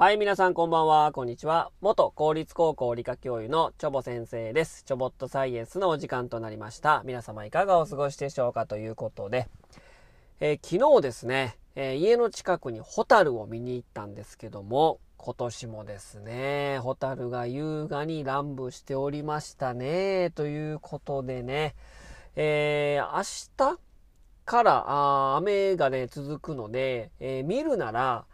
[0.00, 1.72] はい、皆さんこんばんは、こんにちは。
[1.80, 4.84] 元公立高校理科教諭のチョボ先生です。
[4.84, 7.02] チョボットサイエンスのお時間となりました。
[7.04, 9.48] 皆様いかがお過ごしでしょうかということで、
[10.38, 21.74] えー、昨日ですね、えー、家の近くにホタルを見に行ったんですけども、今年もですね、ホタルが優雅に乱舞しておりましたね、ということでね、
[22.36, 23.80] えー、明日
[24.44, 28.26] からあ雨がね、続くので、え見るなら、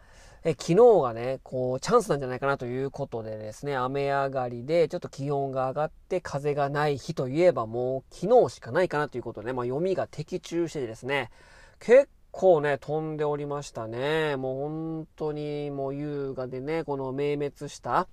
[0.47, 11.31] え昨日がね、こう、チャンスなんじゃないかなということでですね、雨上がりで、ちょっと気温が上がって風がない日といえばもう昨日しかないかなということでね、まあ読みが的中してですね、
[11.79, 14.35] 結構ね、飛んでおりましたね。
[14.35, 18.07] もう本当にもう優雅でね、この明滅した、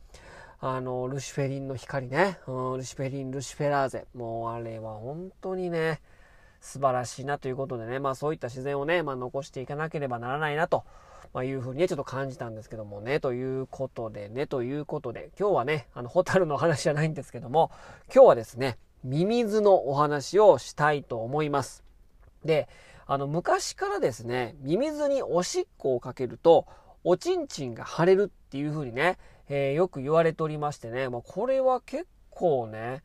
[0.58, 4.06] あの、ルシフェリンの光ね、うん、ルシフェリン、ルシフェラーゼ。
[4.14, 6.00] もうあれは本当にね、
[6.62, 10.84] 素晴らしいなということでね、まあそういった自然をね、まあ残していかなければならないなと
[11.33, 17.70] まあ、いうふうにね、ちょっと感じたんですけどもね、ということでね、ということで、今日はね、あの、ホタルの話じゃないんですけども、
[18.14, 21.83] 今日はですね、ミミズのお話をしたいと思います。
[22.44, 22.69] で、
[23.06, 26.66] あの、昔からですね、ミミズにおしっこをかけると、
[27.05, 33.02] おちんちんが腫れるっていうふうにね、えー、よく言われておりましてね、まあ、これは結構ね、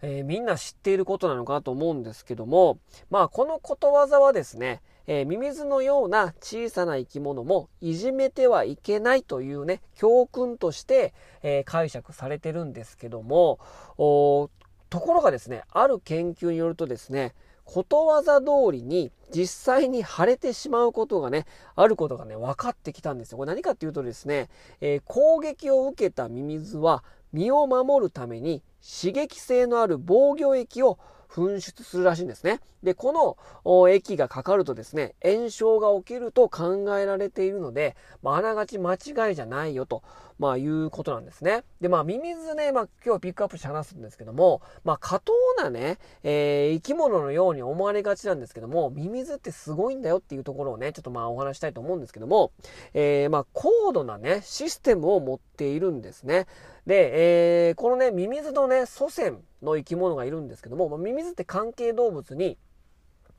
[0.00, 2.78] えー、みんな知っていることなのかなと思うんですけども、
[3.10, 13.58] まあ、このことわざはですね、えー、ミミズのような小さな生き物もいじめてはいけないというね、教訓として、えー、解釈されてるんですけども、
[13.96, 23.38] ところがですね、ある研究によるとですね、ことわざ通りに実際に腫れてしまうことがね、あることがね、分かってきたんですよ。
[23.38, 24.48] これ何かっていうとですね、
[24.80, 30.98] えー、攻撃を受けたミミズは身を守るために刺激性のある防御液を
[31.34, 32.60] 噴出するらしいんですね。
[32.84, 40.04] で、この液がかかるとですね、炎症が起きると考えられているので、まあ、あながち間違いじゃないよと、
[40.38, 41.62] まあ、いうことなんですね。
[41.80, 52.52] で、まあ、ミミズね、まあ、今日はピックアップして話すんですけども、まあ、過当なね、えー、生き物のように思われがちなんですけども、ミミズってすごいんだよっていうところをね、ちょっとまあ、お話したいと思うんですけども、
[52.94, 56.46] えー、まあ、高度なね、システムを持っているんですね。
[56.86, 62.58] で、えー、このね、ミミズのね、祖先の生き物がいるんですけども、まあ、ミミズって関係動物に、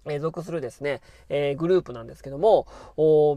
[0.08, 2.68] え属するですね、えー、グループなんですけども、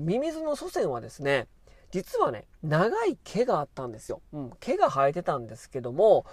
[0.03, 1.49] ミミズの祖先はですね、
[1.91, 4.21] 実はね、長い毛があったんですよ。
[4.33, 6.27] うん、毛が生えてたんですけども、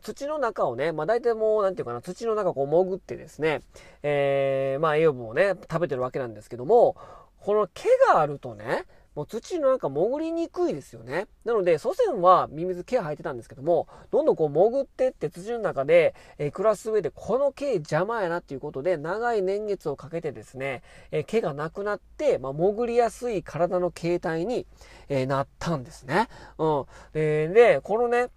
[0.00, 3.62] 土の中をね、まあ大体もう、なんていうかな、土の中をこう潜ってですね、
[4.02, 6.96] えー、まあ栄養分をね、食べてるわけなんですけども、
[7.40, 11.26] この毛があるとね、もう土の中潜りにくいですよね。
[11.44, 24.66] なので、祖先はミミズ毛生えてたんですけども、どんどんこう潜ってって土の中で、えー、暮らす上でこの毛邪魔やなっていうことで、長い年月をかけてですね、えー、毛がなくなって、まあ、潜りやすい体の形態に、
[25.08, 26.28] えー、なったんですね。
[26.58, 26.84] うん。
[27.14, 28.28] えで、このね、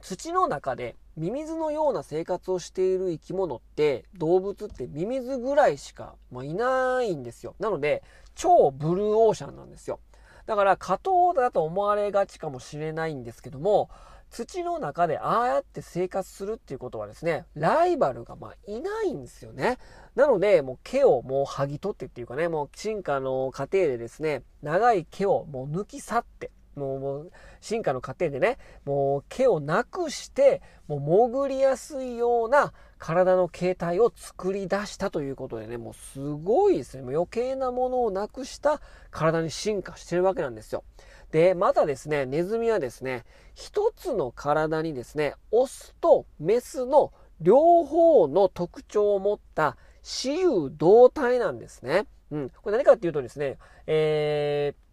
[0.00, 7.54] 土の中でミミズのような生活をしている生き物って動物ってミミズぐらいしか、まあ、いないんですよ。
[7.58, 8.02] なので
[8.34, 10.00] 超ブルーオーシャンなんですよ。
[10.46, 13.90] だから過当だと思われがちかもしれないんですけども、
[14.30, 19.78] 土の中でああやって生活するっていうことはですね、ライバルがまあいないんですよね。
[20.14, 37.02] なので、もう毛をもう剥ぎ取ってっていうかね、もう進化の過程でですね、長い毛をもう抜き去って、もう進化の過程でね、もう毛をなくして、もう潜りやすいような体の形態を作り出したということでね、もうすごいですね。
[37.02, 38.80] もう余計なものをなくした
[39.10, 40.84] 体に進化してるわけなんですよ。
[41.30, 43.24] で、またですね、ネズミはですね、
[43.54, 52.06] 一つの体にですね、オスとメスの両方の特徴を持った雌雄同体なんですね。
[52.30, 52.50] うん。
[52.62, 54.87] これ何かっていうとですね、えー、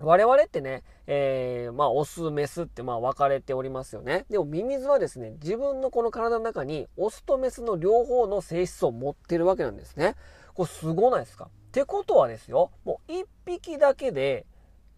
[0.00, 4.26] 我々ってね、えー、まあ、オス、メスってまあ分かれておりますよね。
[4.28, 10.14] でもミミズはですね、自分のこの体の中にオスとメスの両方の性質を持ってるわけなんですね。
[10.54, 11.46] これすごないですか？
[11.46, 14.46] ってことはですよ、もう一匹だけで、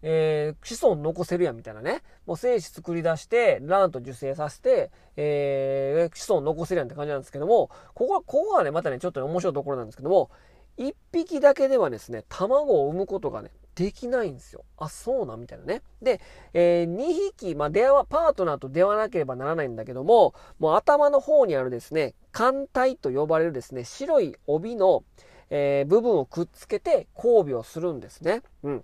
[0.01, 2.01] えー、子孫残せるやんみたいなね。
[2.25, 10.29] もう精子作り出して、卵と受精させて、えー、子孫残せるやんって感じなんですけども、ここは、ここがね、またね、ちょっと、ね、面白いところなんですけども、
[10.77, 14.65] 一匹だけではですね、卵を産むことがね、できないんですよ。
[14.77, 15.81] あ、そうなみたいなね。
[16.01, 16.19] で、
[16.53, 25.05] えー、2匹、まあ、出会わ、パートナーと出会わなければならないんだけども、もう頭の方にあるですね、艦隊と呼ばれるですね、白い帯の、
[25.49, 28.41] えー、部分をくっつけて交尾をするんですね。
[28.63, 28.83] うん。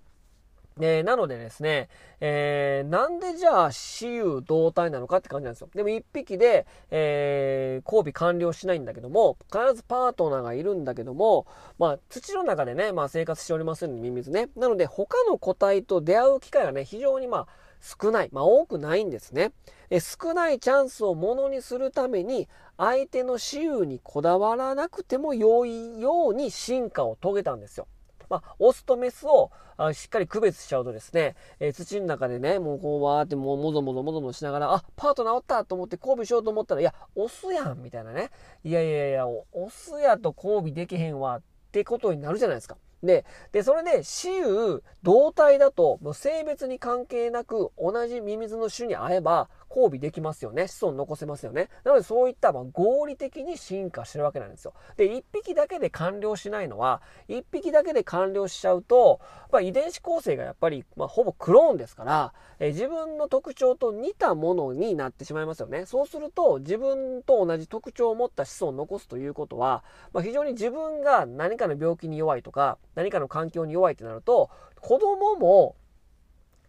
[0.78, 1.88] えー、なのでですね、
[2.20, 5.70] えー、なんでじゃあ雌雄同体なのかって感じなんですよ。
[5.74, 11.46] でも一匹で、えー、交尾完了しないんだけども、必ずパートナーがいるんだけども、
[11.78, 14.50] まあ土の中でね、まあ生活しておりますのでミミズね。
[14.54, 17.46] なので他の個体と出会う機会がね、非常にまあ
[17.80, 18.28] 少ない。
[18.30, 19.52] まあ多くないんですね。
[19.88, 27.86] え少ないチャンスをものにするために、相手の雌雄にこだわらなくても良いように進化を遂げたんですよ。
[28.28, 38.30] まあ、オスとメスをあしっかり区別しちゃうとですね、えー、土の中でね、もうこうわーってもうもぞもぞもぞもぞしながら、あ、パートナーおったと思って交尾しようと思ったら、いや、オスやんみたいなね。
[38.64, 41.42] いやいやいや、オスやと交尾できへんわっ
[41.72, 42.78] てことになるじゃないですか。
[43.02, 50.68] で、で、それで、雌雄同体だと、もう性別に関係なく、同じミミズの種に会えば、交尾できますよね。
[50.68, 51.68] 子孫残せますよね。
[51.84, 54.72] なのでそういったま合理的に進化してるわけなんですよ。
[54.96, 59.20] で、1匹だけで完了しないのは、1匹だけで完了しちゃうと、
[59.52, 65.84] まあ、遺伝子構成がやっぱり、まあ、ほぼクローンですから、え自分の特徴と似たものになってしまいますよね。
[65.84, 74.50] そうすると、自分と同じ特徴を持った子孫を残すということは、まあ、非常に自分が何かの病気に弱いとか、何かの環境に弱いってなると、
[74.80, 75.76] 子供も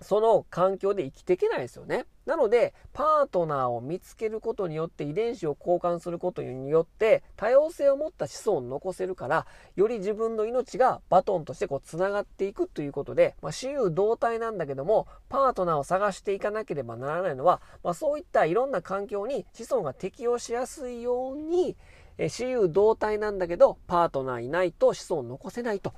[0.02, 2.06] その環境で生きていけないですよね。
[2.26, 21.78] なので、パートナーを見つけることによって遺伝子を交換することによって多様性を持った子孫を残せるから、より自分の命がバトンとしてこう繋がっていくということで、まあ、私有同体なんだけども、パートナーを探していかなければならないのは、まあ、そういったいろんな環境に子孫が適応しやすいように、
[22.18, 25.94] え私有同体なんだけど、パートナーいないと子孫を残せないと。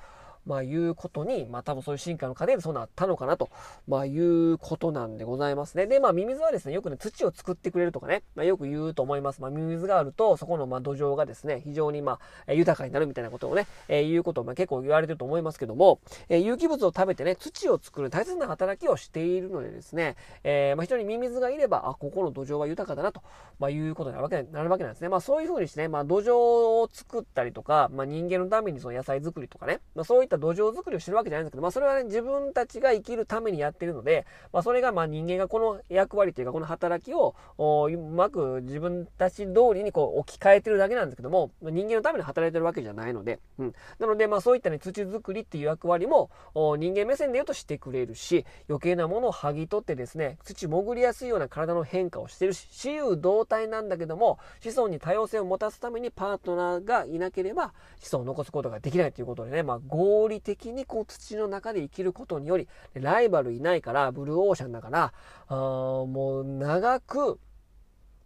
[0.49, 3.51] まあ、いうことに、まあ、多分そういう進化の過程でそうなったのかなと、
[3.87, 5.85] まあ、いうことなんでございますね。
[5.85, 9.41] で、まあ、ミミズはですね、よくね、土を作ってくれるとかね、まあ、よく言うと思います。
[9.41, 15.99] まあ、ミミズがあると、そこの、まあ、土壌がですね、非常に、まあ、豊かになるみたいなことをね、えー、いうことを、まあ、結構言われてると思いますけども、
[16.29, 23.21] えー、有機物を食べてね、土を作る大切な働きをしているのでですね、えー、まあ、非常にミミズがいれば、あ、ここの土壌は豊かだなと、
[23.59, 25.09] まあ、いうことになるわけなるわけなんですね。
[25.09, 43.73] まあ、そういうふうにしてね、まあ、土壌を作ったりとか、まあ、人間のためにその野菜作りとかね、まあ、そういった土壌作りをしてるわけじゃないんですけど、まあそれはね、自分たちが生きるためにやってるので、まあそれがまあ人間がこの役割というかこの働きをうまく自分たち通りにこう置き換えてるだけなんですけども、人間のために働いてるわけじゃないので、うん。
[43.99, 65.13] なのでまあそういったね、土作りっていう役割も人間目線で言うとしてくれるし、余計なものを剥ぎ取ってですね、土潜りやすいような体の変化をしてるし、私有同体なんだけども、子孫に多様性を持たすためにパートナーがいなければ、子孫を残すことができないということでね、まあ合理的にこう土の中で生きることにより、ライバルいないから、ブルーオーシャンだから、
[65.47, 67.39] あもう長く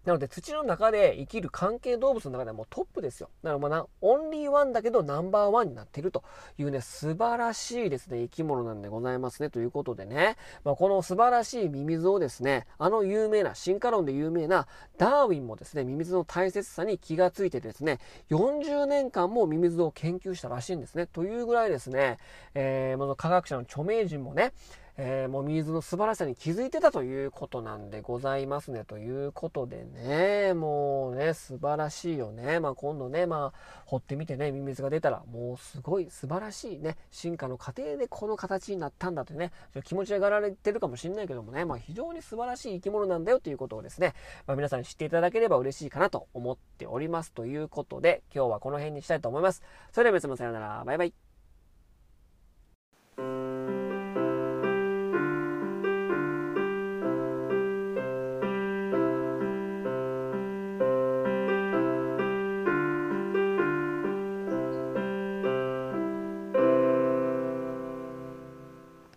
[0.06, 3.30] なので土の中で生きる関係動物の中ではもうトップですよ。
[3.42, 6.24] だからまあオンリーワンだけどナンバーワンになっていると
[6.58, 9.50] いうね、素晴らしいですね、生き物なんでございますね。
[9.50, 14.68] ということでね、まあ、この素晴らしいミミズをですね、あの有名な、進化論で有名な
[14.98, 21.08] ダーウィンもですね、ミミズの大切さに気がついてですね、40年間もミミズを研究したらしいんですね。
[21.08, 22.18] というぐらいですね、
[22.54, 24.54] えー、科学者の著名人もね、
[24.98, 28.84] えー、もう水の素晴らしさに気づいてたということなんでございますね。
[28.86, 32.60] ということでね、もうね、素晴らしいよね。
[32.60, 39.52] まあ今度ね、まあ掘ってみてね、ミミズが出たら、もうすごい素晴らしいね、進化の過程でこの形になったんだとね、
[39.84, 44.14] 気持ち上がられてるかもしれないけどもね、まあ非常に素晴らしい生き物なんだよということをですね、
[44.46, 47.32] まあ皆さんに知っていただければ嬉しいかなと思っております。
[47.32, 49.64] ということで、今日はこの辺にしたいと思います。
[49.92, 51.23] それでは皆様さようなら、バイバイ。